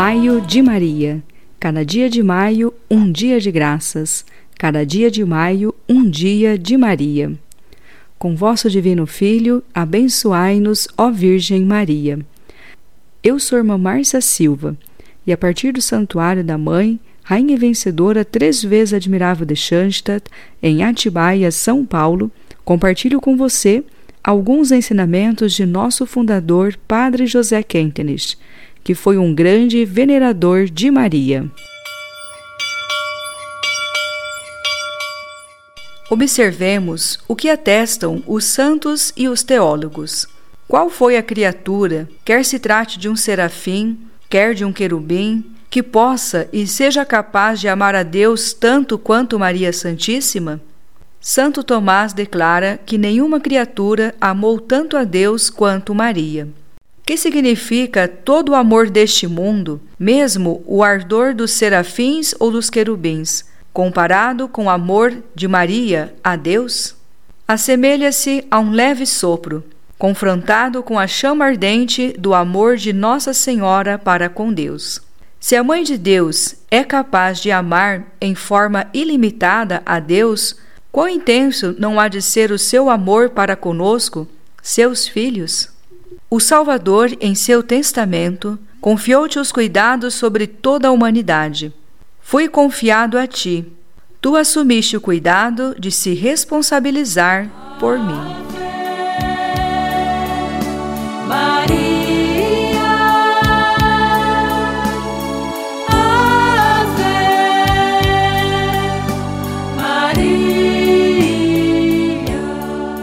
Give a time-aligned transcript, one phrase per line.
[0.00, 1.20] Maio de Maria.
[1.58, 4.24] Cada dia de maio, um dia de graças.
[4.56, 7.32] Cada dia de maio, um dia de Maria.
[8.16, 12.20] Com vosso Divino Filho, abençoai-nos, ó Virgem Maria.
[13.24, 14.76] Eu sou irmã Márcia Silva,
[15.26, 20.30] e a partir do Santuário da Mãe, Rainha Vencedora, três vezes admirável de Schanstatt,
[20.62, 22.30] em Atibaia, São Paulo,
[22.64, 23.82] compartilho com você
[24.22, 28.36] alguns ensinamentos de nosso fundador, Padre José Kentenich,
[28.88, 31.44] que foi um grande venerador de Maria.
[36.08, 40.26] Observemos o que atestam os santos e os teólogos.
[40.66, 45.82] Qual foi a criatura, quer se trate de um serafim, quer de um querubim, que
[45.82, 50.62] possa e seja capaz de amar a Deus tanto quanto Maria Santíssima?
[51.20, 56.48] Santo Tomás declara que nenhuma criatura amou tanto a Deus quanto Maria.
[57.08, 63.46] Que significa todo o amor deste mundo, mesmo o ardor dos serafins ou dos querubins,
[63.72, 66.94] comparado com o amor de Maria a Deus?
[67.48, 69.64] Assemelha-se a um leve sopro,
[69.96, 75.00] confrontado com a chama ardente do amor de Nossa Senhora para com Deus.
[75.40, 80.56] Se a Mãe de Deus é capaz de amar em forma ilimitada a Deus,
[80.92, 84.28] Quão intenso não há de ser o seu amor para conosco,
[84.62, 85.77] seus filhos?
[86.30, 91.72] O Salvador, em seu testamento, confiou-te os cuidados sobre toda a humanidade.
[92.20, 93.64] Fui confiado a ti.
[94.20, 97.48] Tu assumiste o cuidado de se responsabilizar
[97.80, 98.67] por mim.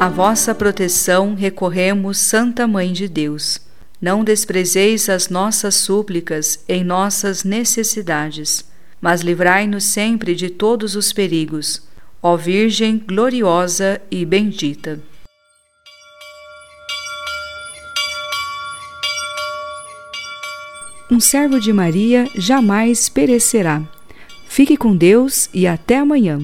[0.00, 3.60] A vossa proteção recorremos, Santa Mãe de Deus.
[4.00, 8.64] Não desprezeis as nossas súplicas em nossas necessidades,
[8.98, 11.82] mas livrai-nos sempre de todos os perigos.
[12.22, 14.98] Ó Virgem gloriosa e bendita.
[21.10, 23.82] Um servo de Maria jamais perecerá.
[24.48, 26.40] Fique com Deus e até amanhã.